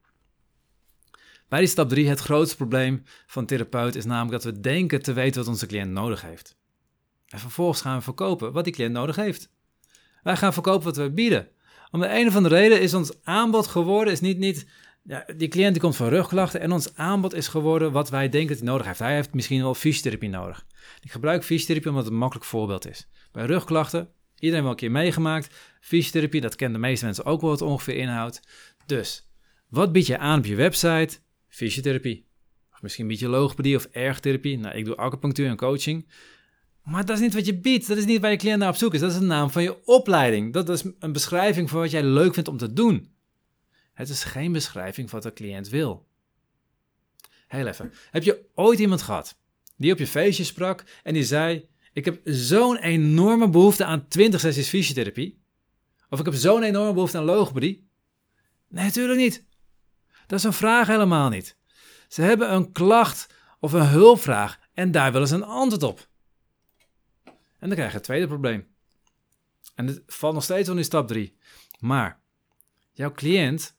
Bij 1.48 1.60
die 1.60 1.68
stap 1.70 1.90
3, 1.90 2.10
het 2.10 2.20
grootste 2.20 2.56
probleem 2.56 3.04
van 3.26 3.46
therapeut 3.46 3.96
is 3.96 4.06
namelijk 4.06 4.44
dat 4.44 4.54
we 4.54 4.60
denken 4.60 5.02
te 5.02 5.14
weten 5.14 5.40
wat 5.40 5.50
onze 5.50 5.66
cliënt 5.66 5.92
nodig 5.92 6.22
heeft. 6.22 6.58
En 7.28 7.40
vervolgens 7.40 7.82
gaan 7.82 7.98
we 7.98 8.04
verkopen 8.04 8.52
wat 8.52 8.64
die 8.64 8.74
cliënt 8.74 8.94
nodig 8.94 9.16
heeft. 9.16 9.50
Wij 10.24 10.36
gaan 10.36 10.54
verkopen 10.54 10.84
wat 10.84 10.98
we 10.98 11.12
bieden. 11.12 11.48
Om 11.92 12.00
de 12.00 12.20
een 12.20 12.28
of 12.28 12.36
andere 12.36 12.56
reden 12.56 12.82
is 12.82 12.94
ons 12.94 13.24
aanbod 13.24 13.68
geworden, 13.68 14.14
is 14.14 14.20
niet, 14.20 14.38
niet 14.38 14.66
ja, 15.04 15.26
die 15.38 15.48
cliënt 15.48 15.72
die 15.72 15.82
komt 15.82 15.96
van 15.96 16.08
rugklachten 16.08 16.62
en 16.62 16.72
ons 16.72 16.96
aanbod 16.96 17.34
is 17.34 17.48
geworden 17.48 17.92
wat 17.92 18.10
wij 18.10 18.30
denken 18.30 18.50
dat 18.50 18.58
hij 18.58 18.68
nodig 18.68 18.86
heeft. 18.86 19.00
Hij 19.00 19.16
heeft 19.16 19.34
misschien 19.34 19.62
wel 19.62 19.76
fysiotherapie 19.76 20.30
nodig. 20.30 20.66
Ik 21.02 21.12
gebruik 21.12 21.44
fysiotherapie 21.44 21.90
omdat 21.90 22.04
het 22.04 22.14
een 22.14 22.20
makkelijk 22.20 22.48
voorbeeld 22.48 22.88
is. 22.90 23.08
Bij 23.32 23.46
rugklachten, 23.46 24.10
iedereen 24.40 24.64
wel 24.64 24.72
een 24.72 24.78
keer 24.78 24.92
meegemaakt. 24.92 25.56
Fysiotherapie, 25.80 26.42
dat 26.42 26.56
kennen 26.56 26.82
de 26.82 26.88
meeste 26.88 27.06
mensen 27.06 27.26
ook 27.26 27.42
wel 27.42 27.50
wat 27.50 27.62
ongeveer 27.62 27.96
inhoudt. 27.96 28.42
Dus, 28.86 29.30
wat 29.70 29.92
bied 29.92 30.06
je 30.06 30.18
aan 30.18 30.40
op 30.40 30.46
je 30.46 30.56
website? 30.56 31.18
Fysiotherapie. 31.48 32.26
Of 32.74 32.82
misschien 32.82 33.08
bied 33.08 33.20
je 33.20 33.28
logopedie 33.28 33.76
of 33.76 33.86
ergotherapie. 33.86 34.58
Nou, 34.58 34.76
ik 34.76 34.86
doe 34.86 34.96
acupunctuur 34.96 35.48
en 35.48 35.56
coaching. 35.56 36.12
Maar 36.84 37.06
dat 37.06 37.16
is 37.16 37.22
niet 37.22 37.34
wat 37.34 37.46
je 37.46 37.58
biedt. 37.58 37.88
Dat 37.88 37.98
is 37.98 38.06
niet 38.06 38.22
waar 38.22 38.32
je 38.32 38.38
cliënt 38.38 38.60
naar 38.60 38.70
op 38.70 38.76
zoek 38.76 38.94
is. 38.94 39.00
Dat 39.00 39.12
is 39.12 39.18
de 39.20 39.26
naam 39.26 39.50
van 39.50 39.64
je 39.64 39.86
opleiding. 39.86 40.54
Dat 40.54 40.70
is 40.70 40.84
een 41.00 41.12
beschrijving 41.12 41.70
van 41.70 41.80
wat 41.80 41.92
jij 41.92 42.04
leuk 42.04 42.34
vindt 42.34 42.50
om 42.50 42.58
te 42.58 42.74
doen. 42.74 43.14
Het 43.94 44.10
is 44.10 44.24
geen 44.24 44.52
beschrijving 44.52 45.10
van 45.10 45.22
wat 45.22 45.36
de 45.36 45.44
cliënt 45.44 45.70
wil. 45.70 46.08
Heel 47.48 47.68
even. 47.68 47.94
Heb 48.12 48.24
je 48.24 48.46
ooit 48.56 48.80
iemand 48.80 49.02
gehad 49.02 49.38
die 49.78 49.92
op 49.92 49.98
je 49.98 50.08
feestje 50.08 50.44
sprak 50.44 50.84
en 51.04 51.14
die 51.14 51.24
zei: 51.24 51.68
Ik 51.94 52.06
heb 52.06 52.20
zo'n 52.24 52.78
enorme 52.78 53.50
behoefte 53.50 53.86
aan 53.86 54.08
20 54.08 54.40
sessies 54.40 54.70
fysiotherapie? 54.70 55.42
Of 56.10 56.20
ik 56.20 56.26
heb 56.26 56.34
zo'n 56.34 56.64
enorme 56.64 56.94
behoefte 56.94 57.18
aan 57.18 57.24
logopedie? 57.24 57.90
Nee, 58.68 58.84
natuurlijk 58.84 59.20
niet. 59.20 59.44
Dat 60.28 60.40
is 60.40 60.46
een 60.46 60.54
vraag 60.54 60.88
helemaal 60.88 61.30
niet. 61.30 61.58
Ze 62.08 62.22
hebben 62.22 62.54
een 62.54 62.72
klacht 62.72 63.28
of 63.60 63.74
een 63.74 63.88
hulpvraag 63.88 64.60
en 64.74 64.92
daar 64.92 65.12
willen 65.12 65.28
ze 65.28 65.36
een 65.36 65.44
antwoord 65.44 65.84
op. 65.84 66.10
En 67.62 67.68
dan 67.68 67.78
krijg 67.78 67.90
je 67.90 67.98
het 67.98 68.04
tweede 68.04 68.28
probleem. 68.28 68.68
En 69.76 69.88
het 69.88 70.04
valt 70.06 70.34
nog 70.34 70.44
steeds 70.44 70.70
onder 70.70 70.84
stap 70.84 71.08
3. 71.08 71.38
Maar 71.80 72.20
jouw 72.92 73.12
cliënt 73.12 73.78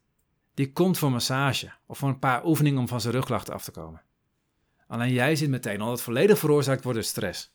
die 0.54 0.72
komt 0.72 0.98
voor 0.98 1.10
massage 1.10 1.72
of 1.86 1.98
voor 1.98 2.08
een 2.08 2.18
paar 2.18 2.46
oefeningen 2.46 2.78
om 2.78 2.88
van 2.88 3.00
zijn 3.00 3.14
rugklachten 3.14 3.54
af 3.54 3.64
te 3.64 3.70
komen. 3.70 4.02
Alleen 4.86 5.12
jij 5.12 5.36
zit 5.36 5.48
meteen 5.48 5.80
al 5.80 5.88
dat 5.88 6.02
volledig 6.02 6.38
veroorzaakt 6.38 6.82
wordt 6.84 6.98
door 6.98 7.08
stress. 7.08 7.54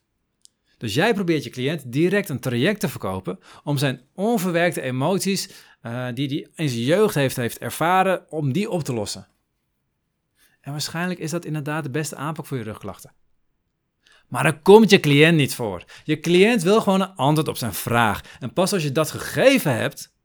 Dus 0.78 0.94
jij 0.94 1.14
probeert 1.14 1.44
je 1.44 1.50
cliënt 1.50 1.92
direct 1.92 2.30
een 2.30 2.40
traject 2.40 2.80
te 2.80 2.90
verkopen 2.90 3.40
om 3.64 3.78
zijn 3.78 4.02
onverwerkte 4.14 4.82
emoties 4.82 5.50
uh, 5.82 6.08
die 6.14 6.28
hij 6.28 6.50
in 6.56 6.70
zijn 6.70 6.84
jeugd 6.84 7.16
heeft, 7.16 7.36
heeft 7.36 7.58
ervaren, 7.58 8.32
om 8.32 8.52
die 8.52 8.70
op 8.70 8.84
te 8.84 8.94
lossen. 8.94 9.28
En 10.62 10.72
waarschijnlijk 10.72 11.20
is 11.20 11.32
dat 11.32 11.46
inderdaad 11.46 11.84
de 11.84 11.90
beste 11.90 12.16
aanpak 12.16 12.46
voor 12.46 12.58
je 12.58 12.64
rugklachten. 12.64 13.14
Maar 14.28 14.44
daar 14.44 14.62
komt 14.62 14.90
je 14.90 15.00
cliënt 15.00 15.38
niet 15.38 15.56
voor. 15.56 15.84
Je 16.04 16.20
cliënt 16.20 16.64
wil 16.64 16.82
gewoon 16.82 17.02
een 17.02 17.16
antwoord 17.16 17.48
op 17.48 17.58
zijn 17.58 17.74
vraag. 17.74 18.22
En 18.40 18.54
pas 18.54 18.74
als 18.74 18.84
je 18.84 18.92
dat 18.92 19.12
gegeven 19.12 19.76
hebt, 19.76 20.16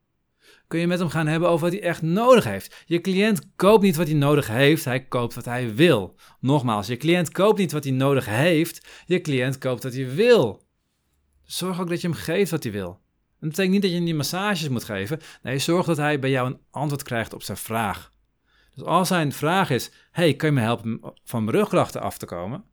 kun 0.66 0.80
je 0.80 0.86
met 0.86 0.98
hem 0.98 1.08
gaan 1.08 1.26
hebben 1.26 1.48
over 1.48 1.70
wat 1.70 1.78
hij 1.78 1.88
echt 1.88 2.02
nodig 2.02 2.44
heeft. 2.44 2.82
Je 2.86 3.00
cliënt 3.00 3.46
koopt 3.56 3.82
niet 3.82 3.96
wat 3.96 4.06
hij 4.06 4.16
nodig 4.16 4.46
heeft, 4.46 4.84
hij 4.84 5.04
koopt 5.04 5.34
wat 5.34 5.44
hij 5.44 5.74
wil. 5.74 6.16
Nogmaals, 6.40 6.86
je 6.86 6.96
cliënt 6.96 7.30
koopt 7.30 7.58
niet 7.58 7.72
wat 7.72 7.84
hij 7.84 7.92
nodig 7.92 8.26
heeft, 8.26 8.86
je 9.06 9.20
cliënt 9.20 9.58
koopt 9.58 9.82
wat 9.82 9.92
hij 9.92 10.14
wil. 10.14 10.62
Zorg 11.44 11.80
ook 11.80 11.88
dat 11.88 12.00
je 12.00 12.08
hem 12.08 12.16
geeft 12.16 12.50
wat 12.50 12.62
hij 12.62 12.72
wil. 12.72 13.00
Dat 13.40 13.50
betekent 13.50 13.72
niet 13.72 13.82
dat 13.82 13.90
je 13.90 13.96
hem 13.96 14.04
die 14.04 14.14
massages 14.14 14.68
moet 14.68 14.84
geven. 14.84 15.20
Nee, 15.42 15.58
zorg 15.58 15.86
dat 15.86 15.96
hij 15.96 16.18
bij 16.18 16.30
jou 16.30 16.46
een 16.46 16.60
antwoord 16.70 17.02
krijgt 17.02 17.34
op 17.34 17.42
zijn 17.42 17.58
vraag. 17.58 18.10
Dus 18.74 18.84
als 18.84 19.08
zijn 19.08 19.32
vraag 19.32 19.70
is: 19.70 19.90
Hey, 20.10 20.34
kan 20.34 20.48
je 20.48 20.54
me 20.54 20.60
helpen 20.60 21.00
van 21.24 21.44
mijn 21.44 21.56
rugklachten 21.56 22.00
af 22.00 22.18
te 22.18 22.26
komen? 22.26 22.64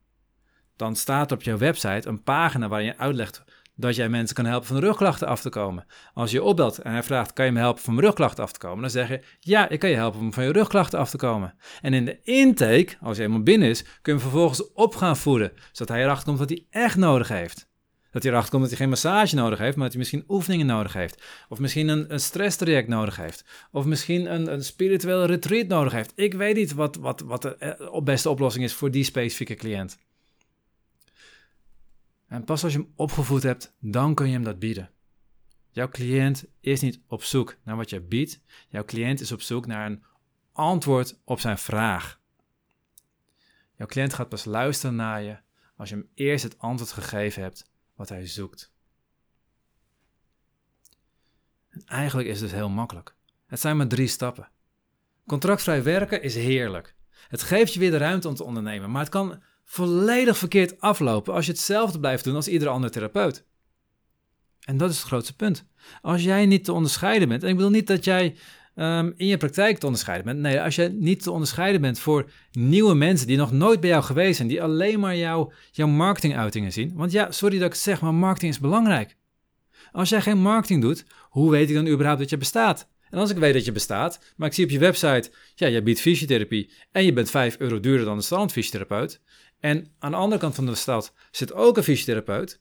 Dan 0.80 0.96
staat 0.96 1.32
op 1.32 1.42
jouw 1.42 1.58
website 1.58 2.08
een 2.08 2.22
pagina 2.22 2.68
waarin 2.68 2.86
je 2.86 2.98
uitlegt 2.98 3.42
dat 3.74 3.96
jij 3.96 4.08
mensen 4.08 4.34
kan 4.34 4.44
helpen 4.44 4.68
van 4.68 4.78
rugklachten 4.78 5.26
af 5.26 5.40
te 5.40 5.48
komen. 5.48 5.86
Als 6.14 6.30
je 6.30 6.42
opbelt 6.42 6.78
en 6.78 6.92
hij 6.92 7.02
vraagt: 7.02 7.32
Kan 7.32 7.44
je 7.44 7.52
me 7.52 7.58
helpen 7.58 7.82
van 7.82 7.94
mijn 7.94 8.06
rugklachten 8.06 8.44
af 8.44 8.52
te 8.52 8.58
komen? 8.58 8.80
Dan 8.80 8.90
zeg 8.90 9.08
je: 9.08 9.22
Ja, 9.40 9.68
ik 9.68 9.78
kan 9.78 9.90
je 9.90 9.96
helpen 9.96 10.20
om 10.20 10.32
van 10.32 10.44
je 10.44 10.52
rugklachten 10.52 10.98
af 10.98 11.10
te 11.10 11.16
komen. 11.16 11.54
En 11.80 11.94
in 11.94 12.04
de 12.04 12.20
intake, 12.22 12.96
als 13.00 13.16
je 13.16 13.22
helemaal 13.22 13.42
binnen 13.42 13.68
is, 13.68 13.82
kun 13.82 13.92
je 14.02 14.10
hem 14.10 14.20
vervolgens 14.20 14.72
op 14.72 14.94
gaan 14.94 15.16
voeden, 15.16 15.52
zodat 15.72 15.88
hij 15.94 16.04
erachter 16.04 16.24
komt 16.24 16.38
wat 16.38 16.48
hij 16.48 16.66
echt 16.70 16.96
nodig 16.96 17.28
heeft. 17.28 17.68
Dat 18.10 18.22
hij 18.22 18.30
erachter 18.30 18.50
komt 18.50 18.62
dat 18.62 18.70
hij 18.70 18.80
geen 18.80 18.88
massage 18.88 19.34
nodig 19.34 19.58
heeft, 19.58 19.74
maar 19.76 19.84
dat 19.84 19.92
hij 19.92 20.00
misschien 20.00 20.24
oefeningen 20.28 20.66
nodig 20.66 20.92
heeft. 20.92 21.22
Of 21.48 21.58
misschien 21.58 21.88
een, 21.88 22.12
een 22.12 22.20
stresstraject 22.20 22.88
nodig 22.88 23.16
heeft. 23.16 23.44
Of 23.72 23.84
misschien 23.84 24.34
een, 24.34 24.52
een 24.52 24.64
spirituele 24.64 25.26
retreat 25.26 25.66
nodig 25.66 25.92
heeft. 25.92 26.12
Ik 26.14 26.34
weet 26.34 26.56
niet 26.56 26.74
wat, 26.74 26.96
wat, 26.96 27.20
wat 27.20 27.42
de 27.42 27.56
eh, 27.56 28.02
beste 28.02 28.30
oplossing 28.30 28.64
is 28.64 28.74
voor 28.74 28.90
die 28.90 29.04
specifieke 29.04 29.54
cliënt. 29.54 29.98
En 32.30 32.44
pas 32.44 32.64
als 32.64 32.72
je 32.72 32.78
hem 32.78 32.92
opgevoed 32.94 33.42
hebt, 33.42 33.74
dan 33.78 34.14
kun 34.14 34.26
je 34.26 34.32
hem 34.32 34.42
dat 34.44 34.58
bieden. 34.58 34.90
Jouw 35.70 35.88
cliënt 35.88 36.44
is 36.60 36.80
niet 36.80 37.00
op 37.06 37.22
zoek 37.22 37.56
naar 37.62 37.76
wat 37.76 37.90
je 37.90 38.00
biedt. 38.00 38.40
Jouw 38.68 38.84
cliënt 38.84 39.20
is 39.20 39.32
op 39.32 39.40
zoek 39.40 39.66
naar 39.66 39.86
een 39.86 40.04
antwoord 40.52 41.20
op 41.24 41.40
zijn 41.40 41.58
vraag. 41.58 42.20
Jouw 43.76 43.86
cliënt 43.86 44.14
gaat 44.14 44.28
pas 44.28 44.44
luisteren 44.44 44.96
naar 44.96 45.22
je 45.22 45.38
als 45.76 45.88
je 45.88 45.94
hem 45.94 46.08
eerst 46.14 46.42
het 46.44 46.58
antwoord 46.58 46.92
gegeven 46.92 47.42
hebt 47.42 47.70
wat 47.94 48.08
hij 48.08 48.26
zoekt. 48.26 48.72
En 51.68 51.84
eigenlijk 51.84 52.28
is 52.28 52.40
het 52.40 52.52
heel 52.52 52.70
makkelijk. 52.70 53.14
Het 53.46 53.60
zijn 53.60 53.76
maar 53.76 53.88
drie 53.88 54.08
stappen. 54.08 54.48
Contractvrij 55.26 55.82
werken 55.82 56.22
is 56.22 56.34
heerlijk. 56.34 56.94
Het 57.28 57.42
geeft 57.42 57.74
je 57.74 57.80
weer 57.80 57.90
de 57.90 57.96
ruimte 57.96 58.28
om 58.28 58.34
te 58.34 58.44
ondernemen, 58.44 58.90
maar 58.90 59.02
het 59.02 59.10
kan 59.10 59.42
volledig 59.70 60.38
verkeerd 60.38 60.80
aflopen 60.80 61.34
als 61.34 61.46
je 61.46 61.52
hetzelfde 61.52 62.00
blijft 62.00 62.24
doen 62.24 62.34
als 62.34 62.48
iedere 62.48 62.70
andere 62.70 62.92
therapeut. 62.92 63.44
En 64.60 64.76
dat 64.76 64.90
is 64.90 64.96
het 64.96 65.06
grootste 65.06 65.36
punt. 65.36 65.66
Als 66.02 66.22
jij 66.22 66.46
niet 66.46 66.64
te 66.64 66.72
onderscheiden 66.72 67.28
bent, 67.28 67.42
en 67.42 67.48
ik 67.48 67.56
bedoel 67.56 67.70
niet 67.70 67.86
dat 67.86 68.04
jij 68.04 68.36
um, 68.74 69.14
in 69.16 69.26
je 69.26 69.36
praktijk 69.36 69.78
te 69.78 69.86
onderscheiden 69.86 70.26
bent. 70.26 70.38
Nee, 70.38 70.60
als 70.60 70.74
je 70.74 70.88
niet 70.88 71.22
te 71.22 71.30
onderscheiden 71.30 71.80
bent 71.80 71.98
voor 71.98 72.30
nieuwe 72.52 72.94
mensen 72.94 73.26
die 73.26 73.36
nog 73.36 73.52
nooit 73.52 73.80
bij 73.80 73.90
jou 73.90 74.02
geweest 74.02 74.36
zijn, 74.36 74.48
die 74.48 74.62
alleen 74.62 75.00
maar 75.00 75.16
jou, 75.16 75.52
jouw 75.70 75.86
marketinguitingen 75.86 76.72
zien. 76.72 76.92
Want 76.94 77.12
ja, 77.12 77.30
sorry 77.30 77.56
dat 77.56 77.66
ik 77.66 77.72
het 77.72 77.82
zeg, 77.82 78.00
maar 78.00 78.14
marketing 78.14 78.52
is 78.52 78.60
belangrijk. 78.60 79.16
Als 79.92 80.08
jij 80.08 80.20
geen 80.20 80.38
marketing 80.38 80.82
doet, 80.82 81.04
hoe 81.28 81.50
weet 81.50 81.68
ik 81.68 81.74
dan 81.74 81.86
überhaupt 81.86 82.20
dat 82.20 82.30
je 82.30 82.36
bestaat? 82.36 82.88
En 83.10 83.18
als 83.18 83.30
ik 83.30 83.36
weet 83.36 83.54
dat 83.54 83.64
je 83.64 83.72
bestaat, 83.72 84.34
maar 84.36 84.48
ik 84.48 84.54
zie 84.54 84.64
op 84.64 84.70
je 84.70 84.78
website, 84.78 85.30
ja, 85.54 85.68
jij 85.68 85.82
biedt 85.82 86.00
fysiotherapie 86.00 86.70
en 86.92 87.04
je 87.04 87.12
bent 87.12 87.30
5 87.30 87.56
euro 87.58 87.80
duurder 87.80 88.04
dan 88.06 88.16
de 88.16 88.22
standaard 88.22 89.20
En 89.60 89.92
aan 89.98 90.10
de 90.10 90.16
andere 90.16 90.40
kant 90.40 90.54
van 90.54 90.66
de 90.66 90.74
stad 90.74 91.14
zit 91.30 91.52
ook 91.52 91.76
een 91.76 91.82
fysiotherapeut. 91.82 92.60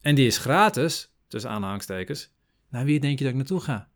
En 0.00 0.14
die 0.14 0.26
is 0.26 0.38
gratis, 0.38 1.12
tussen 1.28 1.50
aanhangstekens. 1.50 2.32
Naar 2.68 2.84
wie 2.84 3.00
denk 3.00 3.18
je 3.18 3.24
dat 3.24 3.32
ik 3.32 3.38
naartoe 3.38 3.60
ga? 3.60 3.88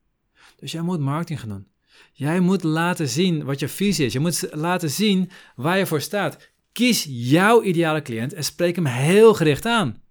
Dus 0.56 0.72
jij 0.72 0.82
moet 0.82 1.00
marketing 1.00 1.40
gaan 1.40 1.48
doen. 1.48 1.68
Jij 2.12 2.40
moet 2.40 2.62
laten 2.62 3.08
zien 3.08 3.44
wat 3.44 3.60
je 3.60 3.68
visie 3.68 4.06
is. 4.06 4.12
Je 4.12 4.20
moet 4.20 4.48
laten 4.52 4.90
zien 4.90 5.30
waar 5.56 5.78
je 5.78 5.86
voor 5.86 6.00
staat. 6.00 6.52
Kies 6.72 7.06
jouw 7.08 7.62
ideale 7.62 8.02
cliënt 8.02 8.32
en 8.32 8.44
spreek 8.44 8.74
hem 8.74 8.86
heel 8.86 9.34
gericht 9.34 9.66
aan. 9.66 10.02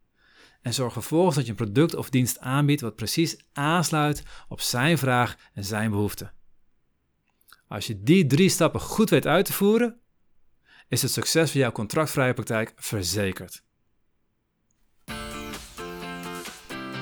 En 0.62 0.74
zorg 0.74 0.94
vervolgens 0.94 1.36
dat 1.36 1.46
je 1.46 1.52
een 1.52 1.58
product 1.58 1.96
of 1.96 2.10
dienst 2.10 2.40
aanbiedt 2.40 2.82
wat 2.82 2.96
precies 2.96 3.38
aansluit 3.54 4.24
op 4.48 4.62
zijn 4.62 4.98
vraag 4.98 5.36
en 5.54 5.64
zijn 5.64 5.92
behoefte. 5.92 6.32
Als 7.68 7.88
je 7.88 8.04
die 8.04 8.26
drie 8.26 8.50
stappen 8.50 8.80
goed 8.80 9.10
weet 9.10 9.28
uit 9.28 9.46
te 9.46 9.54
voeren, 9.54 10.00
is 10.94 11.02
het 11.02 11.12
succes 11.12 11.52
van 11.52 11.60
jouw 11.60 11.72
contractvrije 11.72 12.34
praktijk 12.34 12.74
verzekerd. 12.76 13.62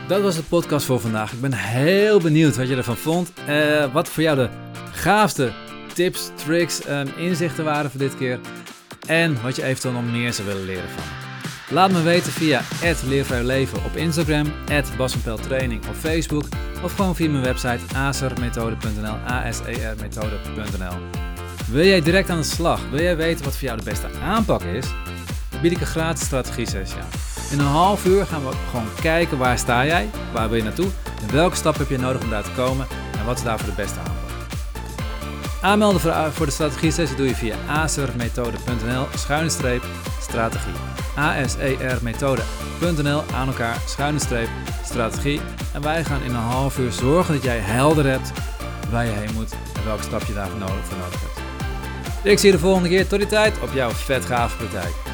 Dat 0.08 0.22
was 0.22 0.36
de 0.36 0.44
podcast 0.44 0.86
voor 0.86 1.00
vandaag. 1.00 1.34
Ik 1.34 1.42
ben 1.42 1.54
heel 1.54 2.20
benieuwd 2.20 2.56
wat 2.56 2.68
je 2.68 2.76
ervan 2.76 2.98
vond. 2.98 3.32
Uh, 3.50 3.94
wat 3.94 4.10
voor 4.10 4.24
jou 4.24 4.38
de 4.38 4.50
gaafste 4.92 5.54
tips, 5.94 6.32
tricks, 6.36 6.90
um, 6.90 7.08
inzichten 7.18 7.64
waren 7.64 7.92
voor 7.92 8.00
dit 8.00 8.18
keer. 8.18 8.40
En 9.08 9.42
wat 9.42 9.56
je 9.56 9.64
eventueel 9.64 9.94
nog 9.94 10.12
meer 10.12 10.34
zou 10.34 10.48
willen 10.48 10.66
leren 10.66 10.90
van. 10.90 11.04
Laat 11.70 11.92
me 11.92 12.02
weten 12.02 12.32
via 12.32 12.62
Leven 13.44 13.84
op 13.84 13.96
Instagram, 13.96 14.54
Training 15.42 15.88
op 15.88 15.96
Facebook 15.96 16.46
of 16.84 16.96
gewoon 16.96 17.16
via 17.16 17.30
mijn 17.30 17.44
website 17.44 17.96
asermethode.nl, 17.96 19.16
asermethode.nl. 19.26 21.31
Wil 21.72 21.86
jij 21.86 22.02
direct 22.02 22.30
aan 22.30 22.38
de 22.38 22.44
slag? 22.44 22.80
Wil 22.90 23.02
jij 23.02 23.18
weten 23.18 23.46
wat 23.46 23.54
voor 23.54 23.68
jou 23.68 23.78
de 23.78 23.84
beste 23.84 24.08
aanpak 24.24 24.62
is? 24.62 24.86
Dan 25.50 25.62
bied 25.62 25.72
ik 25.72 25.80
een 25.80 25.86
gratis 25.86 26.26
strategie 26.26 26.70
sessie 26.70 27.00
aan. 27.00 27.08
In 27.52 27.60
een 27.60 27.66
half 27.66 28.06
uur 28.06 28.26
gaan 28.26 28.46
we 28.46 28.52
gewoon 28.70 28.88
kijken 29.02 29.38
waar 29.38 29.58
sta 29.58 29.86
jij, 29.86 30.10
waar 30.34 30.50
wil 30.50 30.58
je 30.58 30.64
naartoe 30.64 30.88
en 31.22 31.32
welke 31.32 31.56
stap 31.56 31.78
heb 31.78 31.90
je 31.90 31.98
nodig 31.98 32.22
om 32.22 32.30
daar 32.30 32.44
te 32.44 32.52
komen 32.56 32.88
en 33.20 33.26
wat 33.26 33.38
is 33.38 33.44
daarvoor 33.44 33.70
de 33.70 33.76
beste 33.76 34.00
aanpak. 34.00 34.16
Aanmelden 35.62 36.02
voor 36.34 36.46
de 36.46 36.52
strategie 36.52 36.92
sessie 36.92 37.18
doe 37.18 37.28
je 37.28 37.36
via 37.36 37.56
asermethode.nl 37.68 39.06
schuine 39.16 39.50
streep 39.50 39.84
strategie. 40.22 40.74
asermethode.nl 41.16 43.24
aan 43.34 43.48
elkaar 43.48 43.78
schuine 43.86 44.20
streep 44.20 44.50
strategie. 44.84 45.42
En 45.74 45.82
wij 45.82 46.04
gaan 46.04 46.22
in 46.22 46.30
een 46.30 46.36
half 46.36 46.78
uur 46.78 46.92
zorgen 46.92 47.34
dat 47.34 47.44
jij 47.44 47.60
helder 47.60 48.06
hebt 48.06 48.32
waar 48.90 49.06
je 49.06 49.12
heen 49.12 49.34
moet 49.34 49.52
en 49.52 49.86
welke 49.86 50.04
stap 50.04 50.24
je 50.24 50.34
daarvoor 50.34 50.60
nodig, 50.60 50.86
voor 50.86 50.98
nodig 50.98 51.20
hebt. 51.20 51.31
Ik 52.24 52.40
zie 52.40 52.50
je 52.50 52.56
de 52.56 52.62
volgende 52.62 52.90
keer. 52.90 53.08
Tot 53.08 53.20
die 53.20 53.28
tijd 53.28 53.60
op 53.62 53.70
jouw 53.74 53.90
vet 53.90 54.26
gave 54.26 54.58
praktijk. 54.58 55.11